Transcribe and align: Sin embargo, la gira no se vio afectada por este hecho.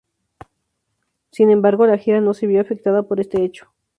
Sin 1.31 1.51
embargo, 1.51 1.85
la 1.85 1.99
gira 1.99 2.21
no 2.21 2.33
se 2.33 2.47
vio 2.47 2.59
afectada 2.59 3.03
por 3.03 3.19
este 3.19 3.43
hecho. 3.45 3.71